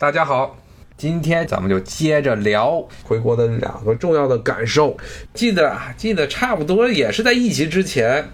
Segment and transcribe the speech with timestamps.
[0.00, 0.56] 大家好，
[0.96, 4.96] 今天咱们就接着聊回国的两个重要的感受。
[5.34, 8.24] 记得，记得差不多也是在疫情之前，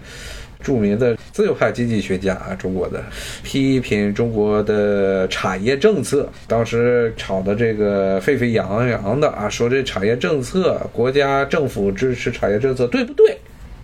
[0.61, 3.03] 著名的自由派经济学家啊，中国的
[3.41, 13.35] 批评中国的产业政策，当时吵得这个沸沸扬扬的啊，说这产业政策，国家政府支持产业政策对不对？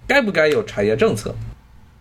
[0.06, 1.34] 该不该有产业政策？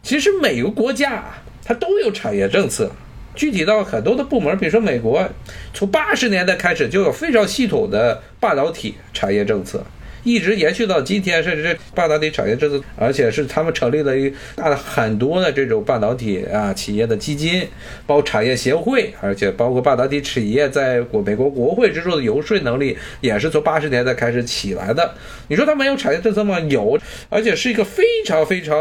[0.02, 1.24] 其实每个国家，
[1.64, 2.92] 它都有产业政策。
[3.34, 5.28] 具体到很多的部门，比如说美国，
[5.72, 9.84] 从八十年代开始就有非常系统的半导体产业政策。
[10.22, 17.66] 一直延续到今天，甚至这半导体产业政策，而且是他们成立了一大的很多的这种半导体啊企业的基金，
[18.06, 25.14] 包括产业协会，而且包括半导体企业在国美国国会之中的游说能力，也是从八十年代开始起来的。
[25.48, 26.60] 你说它没有产业政策吗？
[26.60, 26.98] 有，
[27.28, 28.76] 而且是一个非常非常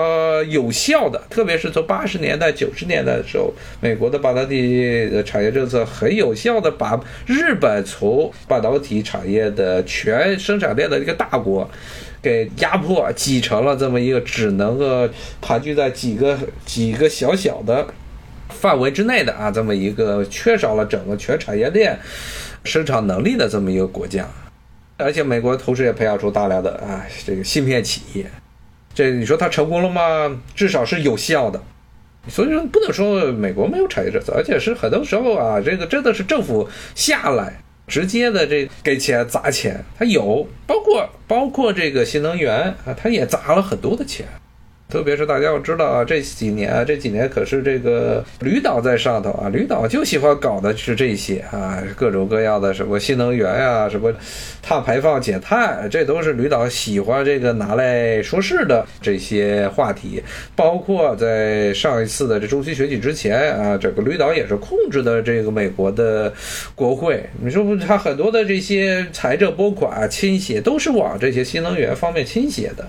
[0.49, 3.51] 有效的，特别是从八十年代、九十年代的时候，
[3.81, 11.69] 美国的半导体的产业政策很有效的把日本从半导体产业的全生产链的一个大大国
[12.21, 15.07] 给压迫挤成了这么一个只能够
[15.41, 17.85] 盘踞在几个几个小小的
[18.49, 21.97] 范围之内的啊，这么一个缺少了整个全产业链
[22.63, 24.27] 生产能力的这么一个国家，
[24.97, 28.25] 而且美国同时也培养出大量的啊这个芯片企业，
[28.93, 30.41] 这你说它成功了吗？
[30.55, 31.61] 至少是有效的，
[32.27, 37.61] 所以说不能说美国没有产业政策，而且是很多时候啊，这个真的是政府下来。
[37.89, 44.25] 直接的这给钱砸钱，他有包括包括这个新能源啊，他也砸了很多的钱。
[44.89, 54.11] 特别是大家要知道啊，这几年啊，这几年可是这个吕导在上头啊，吕导就喜欢搞的是这些啊，各种各样的什么新能源呀，什么
[54.63, 60.23] 碳排放减碳，这都是吕导喜欢这个拿来说事的这些话题。
[60.55, 66.33] 包括在上一次的这中期选举之前啊，整个吕导也是控制的这个美国的
[66.73, 67.23] 国会。
[67.39, 72.87] 你说不，他很多的这些财政拨款倾斜都是往这些新能源方面倾斜的。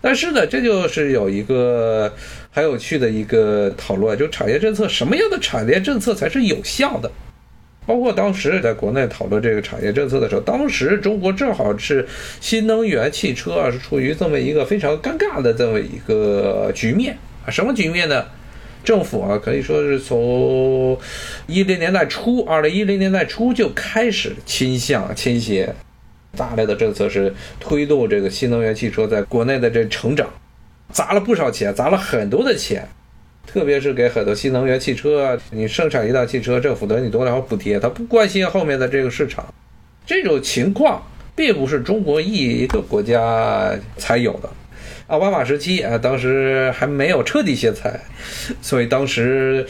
[0.00, 2.12] 但是呢，这就是有一一个
[2.50, 7.10] 很有趣的一个讨论，就产业政策什么样的产业政策才是有效的？
[7.84, 12.06] 包括当时在国内讨论这个产业政策的时候，当时中国正好是
[12.40, 17.50] 新能源汽车啊，是处于这么一个非常尴尬的这么一个局面啊。
[17.50, 18.24] 什么局面呢？
[18.84, 20.96] 政府啊，可以说是从
[21.48, 25.74] 一零年代初，二零一零年代初就开始倾向倾斜。
[26.36, 30.26] 大量的政策是推动这个新能源汽车在国内的这成长，
[30.92, 32.86] 砸了不少钱，砸了很多的钱，
[33.46, 39.44] 特别是给很多新能源汽车，你生产一辆汽车，政府给你多少补贴，他不关心后面的这个市场。
[40.04, 41.02] 这种情况
[41.34, 44.48] 并不是中国一个国家才有的，
[45.06, 48.00] 奥巴马时期啊，当时还没有彻底歇菜，
[48.60, 49.66] 所以当时。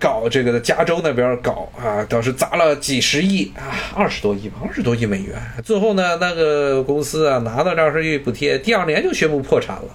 [0.00, 5.34] 搞这个的加州那边搞啊，当时砸了几十亿啊，二十多亿吧，二十多亿美元。
[5.64, 9.88] 最后呢，那个公司啊拿到这二十亿补贴，第二年就宣布破产了。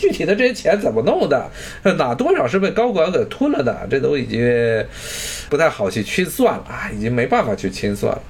[0.00, 1.50] 具体的这些钱怎么弄的，
[1.98, 4.40] 哪多少是被高管给吞了的，这都已经
[5.50, 8.22] 不太好去清算了啊，已经没办法去清算了。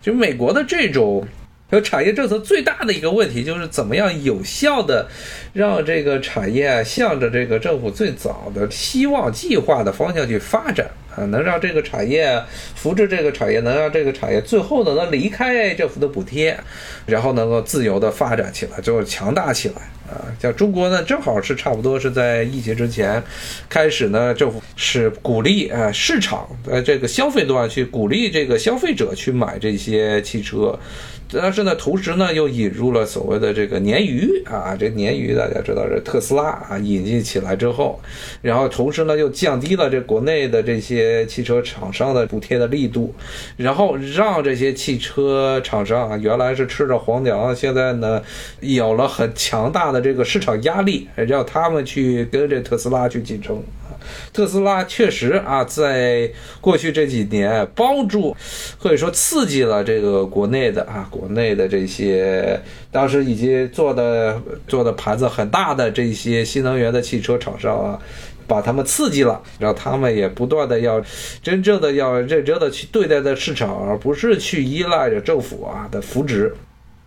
[0.00, 1.26] 就美国的这种。
[1.72, 5.06] 有产业政策最大的一个问题就是怎么样有效的
[5.52, 12.40] 让这个产业向着这个政府最早的希望计划的方向去发展啊，能让这个产业
[12.74, 16.58] 扶持这个产业，能让这个产业最后呢能离开政府的补贴，
[17.06, 19.74] 然后能够自由的发展起来，最后强大起来
[20.08, 20.26] 啊。
[20.40, 23.22] 像中国呢，正好是差不多是在疫情之前
[23.68, 30.78] 开始呢，政府是鼓励啊市场呃这个消费端去鼓励这个消费者去买这些汽车。
[31.32, 38.00] 但是呢，同时呢，又引入了所谓的这个鲶鱼啊，这鲶鱼大家知道是特斯拉啊引进起来之后，
[38.42, 43.14] 然后同时呢又降低了这国内的这些汽车厂商的补贴的力度，
[43.56, 48.22] 然后让这些汽车厂商啊原来是吃着黄粮，现在呢
[48.60, 53.62] 有了很强大的这个市场压力，让他们去跟这特斯拉去竞争。
[54.32, 58.34] 特斯拉确实啊，在过去这几年帮助
[58.78, 62.58] 或者说刺激了这个国内的啊，国内的这些
[62.90, 67.98] 当时已经做的做的盘子很大的这些新能源的汽车厂商啊，
[68.50, 71.00] 把他们刺激了，让他们也不断的要
[71.40, 76.52] 真正的要认真的去对待的市场，而不是去依赖着政府啊的扶植。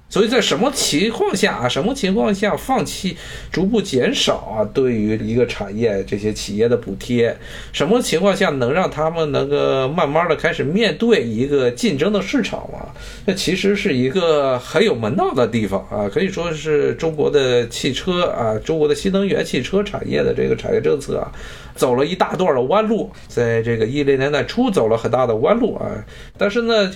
[0.08, 1.68] 所以在什么情况下啊？
[1.68, 3.18] 什么情况下放弃、
[3.52, 4.64] 逐步减少啊？
[4.72, 7.36] 对于一个产业这些企业的补贴，
[7.72, 12.93] 什么情况下能让他们能够慢慢的开始面对一个竞争的市场啊？
[13.26, 21.32] 那其实是一个很有门道的地方啊，可以说是中国的汽车啊，中国的新能源汽车产业的这个产业政策啊，
[21.76, 25.90] 走了一大段的弯路，在这个一零年代初走了很大的弯路啊，
[26.38, 26.92] 但是呢，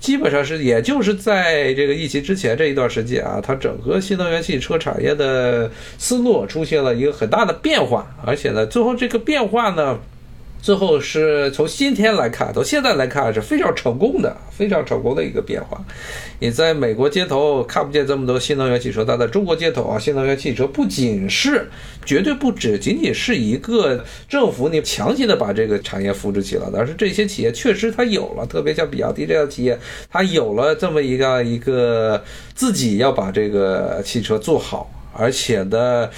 [0.00, 9.98] 基本上是也就是在这个疫情之前这一段时间啊，它整个新能源汽车产业的思路出现了一个很大的变化，而且呢，最后这个变化呢。
[10.66, 15.80] 最后是从今天来看，到现在来看是非常成功的，非常成功的一个变化。
[16.40, 21.68] 你在美国街头看不见这么多新能源汽车，但在中国街头啊，新能源汽车不仅是，
[22.04, 29.78] 绝对不只仅仅是一个政府你强行的把这个产业扶持起来，而是这些企业确实它有了，特别像比亚迪这样的企业，
[30.10, 32.20] 它有了这么一个一个
[32.56, 34.90] 自己要把这个汽车做好。
[35.18, 36.08] 而且呢，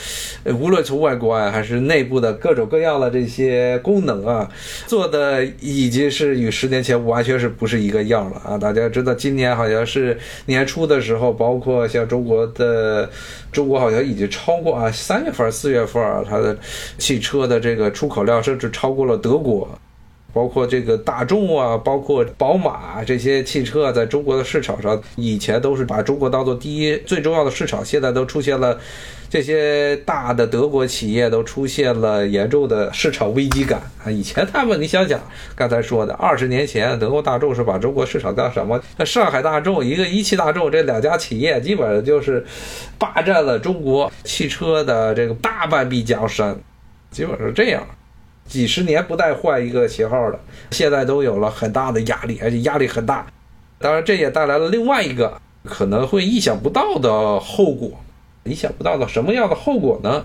[0.44, 4.50] 无论从外观还是内部的各种各样的这些功能啊，
[4.86, 8.58] 做的已经是与十年前完全是不是一个样了啊！
[8.58, 13.08] 大家知道，今年好像是年初的时候，包括像中国的，
[13.52, 16.56] 中国好像已经超过啊，三月份、四月份啊，它的
[16.98, 19.68] 汽车的这个出口量甚至超过了德国。
[20.38, 28.78] 包括这个大众啊，包括宝马这些汽车，在中国的市场上，以前都是把中国当做第一最重要的市场，现在都出现了
[29.28, 34.08] 这些大的德国企业都出现了严重的市场危机感啊！
[34.08, 35.20] 以前他们，你想想，
[35.56, 38.80] 刚才说的二十年前，德国大众是把中国市场当什么？
[38.96, 42.46] 那上海大众一个一汽大众这两家企业，基本上就是
[42.96, 46.56] 霸占了中国汽车的这个大半壁江山，
[47.10, 47.84] 基本是这样。
[48.48, 50.40] 几十年不带换一个型号的，
[50.72, 53.24] 现在都有了很大的压力，而且压力很大。
[53.78, 57.92] 当然，这也带来了另外一个可能会意想不到的后果。
[58.44, 60.24] 意想不到的什么样的后果呢？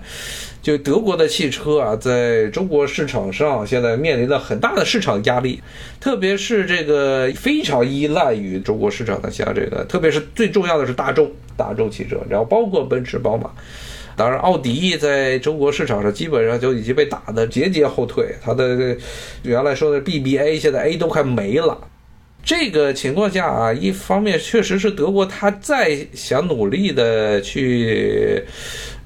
[0.62, 5.60] 就德国的汽车啊，在中国市场上现在面临着很大的市场压力，
[6.00, 13.50] 特别是这个非常依赖于中国市场的，像这个，特别是最重要的是大众，大众汽车，然后包括奔驰、宝马。
[14.16, 18.34] 当然，奥迪在中国市场上基本上就已经被打得节节后退。
[18.42, 18.96] 它的
[19.42, 21.78] 原来说的 BBA，现在 A 都快没了。
[22.44, 28.44] 这个情况下啊，一方面确实是德国，他在想努力的去。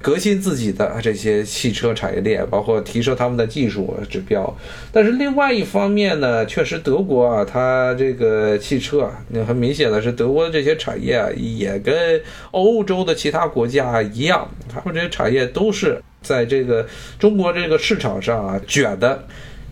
[0.01, 4.57] 革新自己的这些汽车产业链，包括提升他们的技术指标。
[4.93, 12.21] 但是另外一方面呢，确实德国啊，它这个汽车啊，那很明显的是德国的这些产业啊，也跟
[12.51, 16.87] 欧洲的其他国家一样，他们这些产业都是在这个
[17.19, 19.27] 中国这个市场上啊卷的，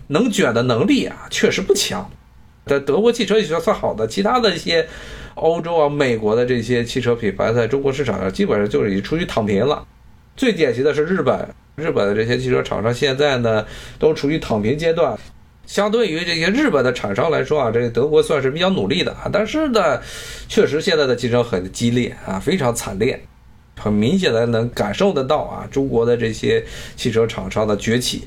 [0.07, 2.11] 能卷的能力啊确实不强。
[2.67, 4.85] 但德国汽车也算算好的，其他的一些
[5.35, 9.85] 欧洲啊、美国的这些汽车品牌在中国市场上基本上就是已经处于躺平了。
[10.35, 13.65] 最典型的是日本，日本的这些汽车厂商现在呢
[13.97, 15.17] 都处于躺平阶段。
[15.65, 19.99] 相对于这些日本的厂商来说啊，这个德国算是比较努力的啊，但是呢，
[20.47, 23.21] 确实现在的竞争很激烈啊，非常惨烈，
[23.77, 26.63] 很明显的能感受得到啊，中国的这些
[26.95, 28.25] 汽车厂商的崛起。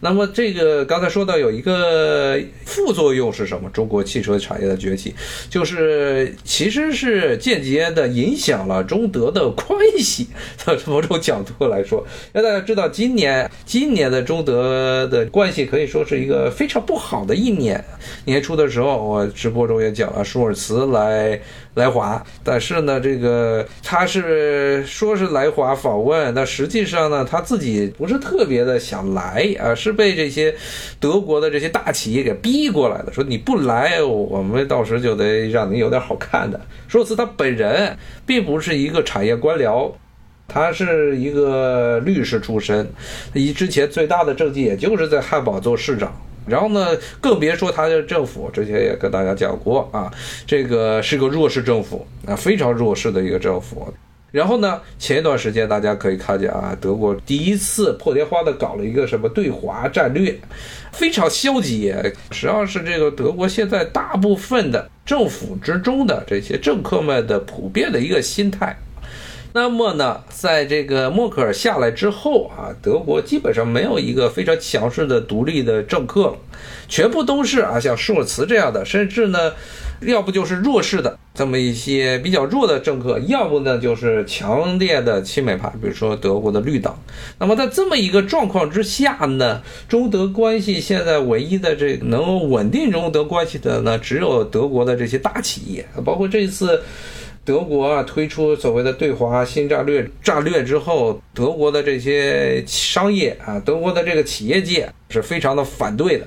[0.00, 3.68] 那么这个刚才说到有一个副作用是什么？
[3.70, 5.14] 中国汽车产业的崛起，
[5.48, 10.28] 就是其实是间接的影响了中德的关系。
[10.78, 17.82] 从某种角度来说， 让大家知道，今年今年的中德的关系可以说是一个非常不好的一年。
[18.26, 21.40] 年初的时候，我直播中也讲了，舒尔茨来。
[21.76, 30.54] 来华，但是呢，这个他是说是来华访问，但实际上呢，他自己不是特别的想来啊，是被这些
[30.98, 33.12] 德国的这些大企业给逼过来的。
[33.12, 36.58] 说你不来，我们到时就得让你有点好看的。
[36.88, 39.92] 说辞他本人并不是一个产业官僚，
[40.48, 42.88] 他是一个律师出身，
[43.34, 46.10] 以之前最大的政绩也就是在汉堡做市长。
[46.46, 50.12] 然后呢，更别说他的政府，之前也跟大家讲过啊，
[50.46, 53.92] 这个是个弱势政府啊，非常弱势的一个政府。
[54.32, 60.38] 然后呢，前一段时间大家可以看见啊，德国第一次破天荒的搞了一个什么对华战略，
[60.92, 61.92] 非常消极，
[62.30, 68.76] 实际上是这个德国现在大部分的政府之中的这些政客们的普遍的一个心态。
[69.56, 76.36] 那么呢，在这个默克尔下来之后啊，德国基本上没有一个非常强势的独立的政客了，
[76.86, 79.54] 全部都是啊像舒尔茨这样的，甚至呢，
[80.02, 86.98] 要不就是弱势的这么一些比较弱的政客，要不呢就是强烈的亲美派，比如说德国的绿党。
[87.38, 96.82] 那么在这么一个状况之下呢，中德关系现在唯一的这能够稳定中德关系的呢，只有德国的这些大企业，包括这次。
[97.44, 106.26] 德国啊推出所谓的对华新战略战略之后，德国的这些商业啊，德国的这个企业界是非常的反对的。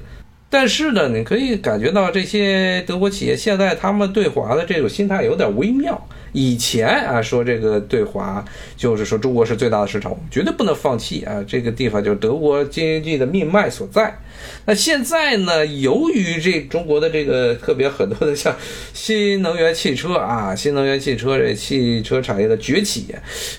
[0.49, 6.07] 但是呢，你可以感觉到这些德国企业现在他们对华的这种心态有点微妙。
[6.31, 8.43] 以前啊，说这个对华
[8.77, 14.19] 就是说中国是最大的市场，我们绝对不能放弃啊，这个地方就是德国经济的命脉所在。
[14.65, 18.55] 那现在呢，由于这中国的这个特别很多的像
[18.93, 23.07] 新能源汽车啊，新能源汽车这汽车产业的崛起，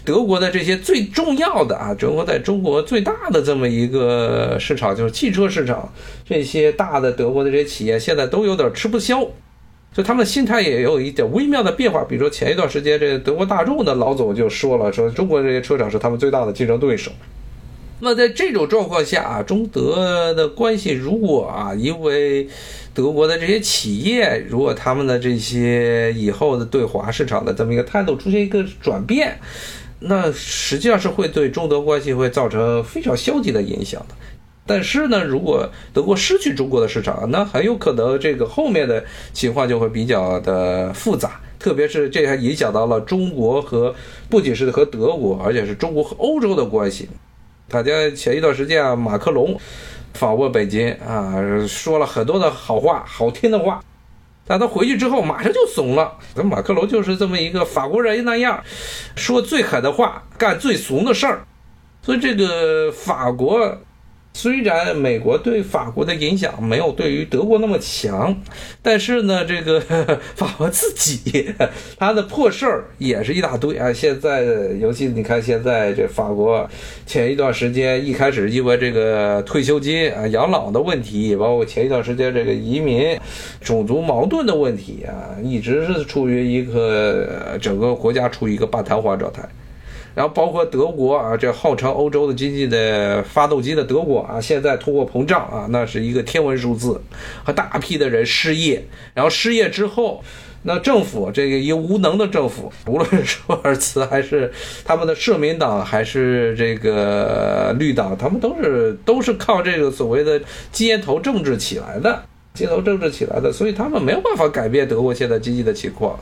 [0.05, 5.93] 德国的这些最重要的啊，中国在中国最大的这么一个市场就是汽车市场，
[6.25, 9.27] 这些大的德国的这些企业现在都有点吃不消。
[9.93, 17.11] 所以他们的心态也有一点微妙的变化，比如说前一段时间，这德国大众的老总就说了，说中国这些车厂是他们最大的竞争对手。
[18.03, 22.49] 那在这种状况下啊，中德的关系如果啊，因为
[22.95, 29.39] 德国的这些企业，如果他们的这些以后的对华市场的这么一个态度出现一个转变，
[29.99, 34.15] 那实际上是会对中德关系会造成非常消极的影响的。
[34.67, 39.03] 但是呢，如果德国失去中国的市场，那很有可能这个后面的
[39.33, 43.93] 情况就会比较的复杂，特别是这还影响到了中国和
[44.29, 47.09] 不仅是和德国，而且是中国和欧洲的关系。
[47.69, 49.59] 大家前一段时间啊，马克龙
[50.15, 51.35] 访问北京啊，
[51.67, 53.83] 说了很多的好话、好听的话，
[54.47, 56.13] 但他回去之后马上就怂了。
[56.37, 58.63] 那马克龙就是这么一个法国人那样，
[59.17, 61.41] 说最狠的话，干最怂的事儿，
[62.03, 63.77] 所以这个法国。
[64.33, 68.35] 虽然美国对法国的影响没有对于德国那么强，
[68.81, 69.81] 但是呢，这个
[70.37, 71.53] 法国自己
[71.99, 73.93] 他的破事儿也是一大堆啊。
[73.93, 74.43] 现在，
[74.81, 76.67] 尤其你看现在这法国，
[77.05, 83.19] 前一段时间一开始因为这个退休金啊、养老的问题，包括前一段时间这个移民、
[83.61, 89.47] 种族矛盾的问题啊，一直是处于一个整个国家处于一个半瘫痪状态。
[90.15, 97.01] 然后包括德国啊，这号称欧洲的经济的发动机的德国啊，现在通货膨胀啊，那是一个天文数字，
[97.45, 98.85] 和大批的人失业。
[99.15, 100.23] 然后失业之后，
[100.65, 104.53] 那政府这个一无能的政府，无论是舒尔茨还是
[104.85, 110.41] 他们的社民党，还是这个绿党，他们都是都是靠这个所谓的
[110.73, 116.19] 街头政治起来的，街头政治起来的，所以他们没有办法改变德国现在经济的情况。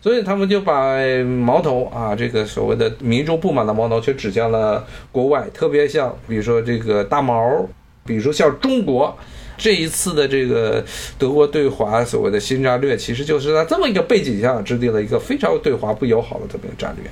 [0.00, 7.66] 所以他们就把矛头啊，这个所谓的民众不满的矛头，却指向了国外，特别像比如说这个大毛，
[8.04, 9.16] 比如说像中国，
[9.56, 10.84] 这一次的这个
[11.18, 17.10] 德国对华所谓的新战略，其实就是在这么一个背景下制定了一个非常对华不友好的这么一个战略。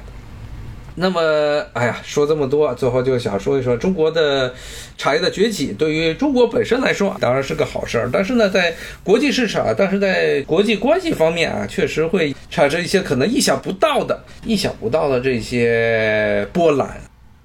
[0.98, 4.54] 那么，哎呀，说这么多，最后就想说一说中国的
[4.96, 8.08] 产业的崛起，对于中国本身来说，当然是个好事儿。
[8.10, 8.74] 但是呢，在
[9.04, 16.98] 国际市场，但是在国际关系方面啊，确实会产生一些可能意想不到的、意想不到的这些波澜，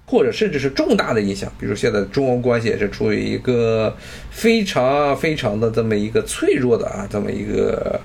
[0.05, 1.51] 或者甚至是重大的影响。
[1.59, 3.93] 比如现在中欧关系也是处于一个
[4.29, 7.99] 非常非常的这么一个脆弱的啊，这么一个。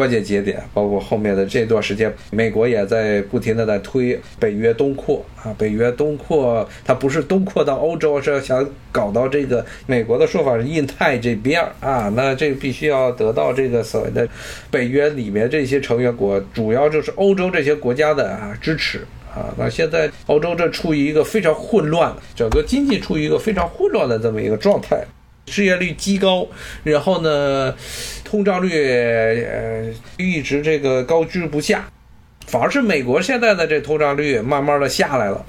[0.00, 14.26] 关键节点，包括后面的这段时间，美国也在不停的在推北约东扩啊，北约东扩，它不是东扩到欧洲，是要想搞到这个美国的说法是印太这边啊，那这必须要得到这个所谓的
[14.70, 19.00] 北约里面这些成员国，主要就是欧洲这些国家的啊支持
[19.34, 25.04] 啊，那现在欧洲这处于一个非常混乱，整个经济处于一个非常混乱的这么一个状态。
[25.50, 26.46] 失业率极高，
[26.84, 27.74] 然后呢，
[28.24, 28.70] 通胀率
[29.42, 31.88] 呃一直这个高居不下，
[32.46, 35.44] 反而是美国现在的这通胀率慢慢的下来了。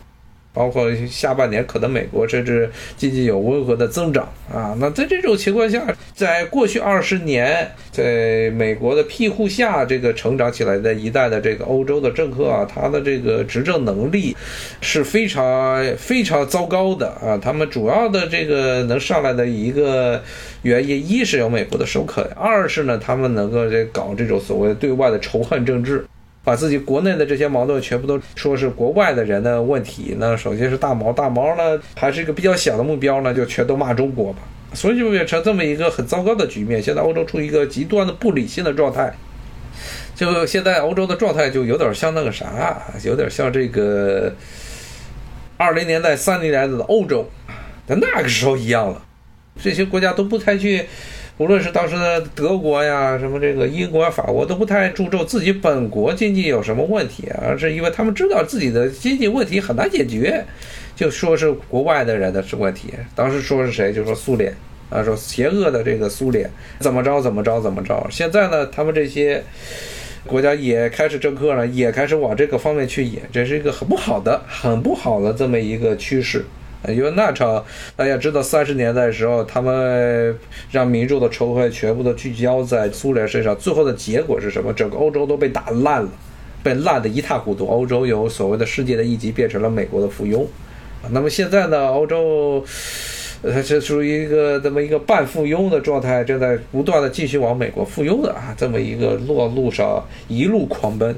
[0.54, 5.82] 包括下半年可能美国甚至经济有温和的增长啊，那在这种情况下，
[6.14, 14.36] 在过去二十年，在美国的庇护下，这个成长起来的一代的这个欧洲的政客啊，他的这个执政能力
[14.82, 17.38] 是非常非常糟糕的啊。
[17.42, 20.22] 他们主要的这个能上来的一个
[20.64, 26.06] 原因，一是有美国的首肯，二是呢，他们能够这搞这种所谓对外的仇恨政治。
[26.44, 34.40] 把自己国内的这些矛盾全部都说是国外的人的问题，那首先是大毛，大毛呢还是一个比较小的目标呢，就全都骂中国吧，
[34.74, 36.82] 所以就变成这么一个很糟糕的局面。
[36.82, 39.14] 现在欧洲处于一个极端的不理性的状态，
[40.16, 44.34] 就现在欧洲的状态就有点像那个啥，有点像这个
[45.58, 47.30] 二零年代、三零年代的欧洲，
[47.86, 49.00] 在那个时候一样了，
[49.62, 50.86] 这些国家都不太去。
[51.42, 60.46] 无论是当时的德国呀，什么这个英国、法国都不太注重自己本国经济有什么问题，而是因为他们知道自己的经济问题很难解决，
[60.96, 62.90] 就说是国外的人的是问题。
[63.16, 64.54] 当时说是谁，就说苏联
[64.92, 66.48] 啊，说邪恶的这个苏联
[66.80, 68.06] 怎么着怎么着怎么着。
[68.12, 69.44] 现在呢，他们这些
[70.28, 76.46] 国家也开始政客了，也开始往这个方面去演，这是一个很不好的、很不好的这么一个趋势
[76.88, 77.64] 因为那场
[77.96, 80.36] 大家知道，三十年代的时候，他们
[80.72, 84.74] 让民众的仇恨全部都聚焦在苏联身上，最后的结果是什么？
[84.74, 86.10] 整个欧洲都被打烂了，
[86.64, 87.68] 被烂得一塌糊涂。
[87.68, 90.44] 欧洲由所谓的世界的一级变成了美国的附庸。
[91.12, 92.66] 那么现在呢，欧洲
[93.44, 101.16] 呃是属于一个这么一个半附庸的状态，正在不断的继续往美国附庸的啊这么一个落路上一路狂奔。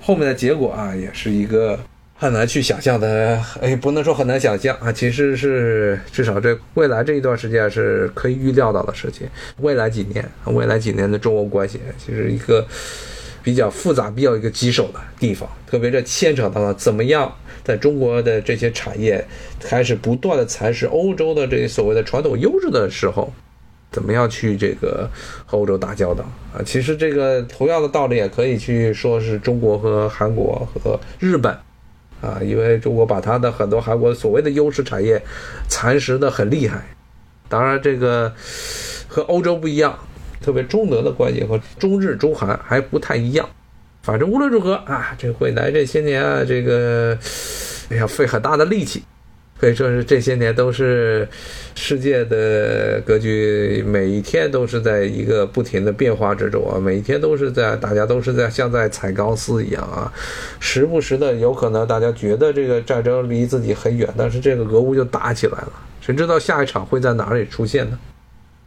[0.00, 1.76] 后面的结果啊，也是一个。
[2.22, 9.26] 很难去想象的，哎，不能说很难想象啊，其实是至少这未来这一段时间是可以预料到的事情。
[9.58, 12.64] 未来几年，未来几年的中欧关系，其实一个
[13.42, 15.50] 比较复杂、比较一个棘手的地方。
[15.66, 19.26] 特别这牵扯到了怎么样在中国的这些产业
[19.58, 23.32] 开始不断的蚕食欧洲的这些所谓的传统优势的时候，
[23.90, 25.10] 怎么样去这个
[25.44, 26.22] 和欧洲打交道
[26.54, 26.62] 啊？
[26.64, 31.52] 其实这个同样的道理也可以去说是中国和韩国和日本。
[32.22, 35.20] 啊，因为中国把它的很多韩国所谓的优势产业
[35.68, 36.80] 蚕食的很厉害，
[37.48, 38.32] 当然这个
[39.08, 39.98] 和欧洲不一样，
[40.40, 43.46] 特别中德的关系和中日中韩还不太一样。
[44.02, 47.18] 反正无论如何啊，这未来这些年啊，这个
[47.90, 49.02] 哎呀费很大的力气。
[49.62, 51.28] 可以说是这些年都是
[51.76, 60.12] 世界的格局，每一天都是在一个不停的变化之中啊，每一天都是在大家都是在像在踩钢丝一样啊，
[60.58, 67.96] 时不时的有可能大家觉得这个战争离自己很远，但是这个俄乌就打起来了，谁知道下一场会在哪里出现呢？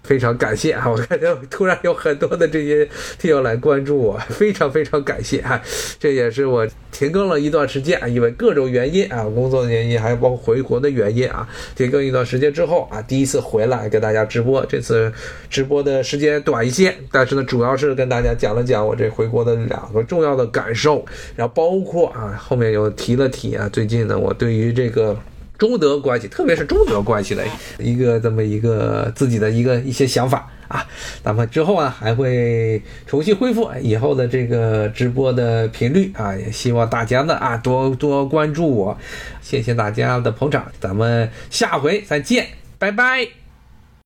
[0.05, 0.85] 非常感谢啊！
[0.91, 5.61] 我看到突然有很多的这些听友来关注我，非常非常感谢啊！
[5.99, 14.65] 这也是我停更了一段时间，因为各种原因啊，工作的原因，还有包括回国的原因啊，停更一段时间之后啊，第一次回来给大家直播。
[14.67, 15.11] 这次
[15.49, 21.03] 直播的时间短一些，但是呢，主要是跟大家讲了讲我这回国的两个重要的感受，
[21.35, 25.17] 然后包括啊，后面又提了提啊，最近呢，我对于这个。
[25.57, 27.43] 中德关系，特别是中德关系的
[27.79, 30.85] 一个这么一个自己的一个一些想法啊，
[31.23, 38.97] 咱们之后呢还会重新恢复以后的这个直播的频率啊，也希望大家呢啊多多关注我，
[39.41, 42.47] 谢谢大家的捧场，咱们下回再见，
[42.77, 43.44] 拜拜。